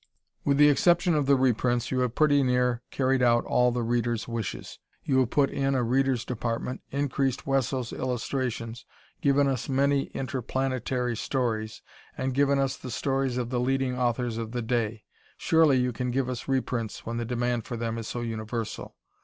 With 0.43 0.57
the 0.57 0.67
exception 0.67 1.13
of 1.13 1.27
the 1.27 1.35
reprints 1.35 1.91
you 1.91 1.99
have 1.99 2.15
pretty 2.15 2.41
near 2.41 2.81
carried 2.89 3.21
out 3.21 3.45
all 3.45 3.71
the 3.71 3.83
readers' 3.83 4.27
wishes. 4.27 4.79
You 5.03 5.19
have 5.19 5.29
put 5.29 5.51
in 5.51 5.75
a 5.75 5.83
readers' 5.83 6.25
department, 6.25 6.81
increased 6.89 7.45
Wesso's 7.45 7.93
illustrations, 7.93 8.83
given 9.21 9.47
us 9.47 9.69
many 9.69 10.05
interplanetary 10.05 11.15
stories, 11.17 11.83
and 12.17 12.33
given 12.33 12.57
us 12.57 12.77
the 12.77 12.89
stories 12.89 13.37
of 13.37 13.51
the 13.51 13.59
leading 13.59 13.95
authors 13.95 14.39
of 14.39 14.53
the 14.53 14.63
day. 14.63 15.03
Surely 15.37 15.77
you 15.77 15.91
can 15.93 16.09
give 16.09 16.29
us 16.29 16.47
reprints 16.47 17.05
when 17.05 17.17
the 17.17 17.23
demand 17.23 17.65
for 17.65 17.77
them 17.77 17.99
is 17.99 18.07
so 18.07 18.21
universal. 18.21 18.95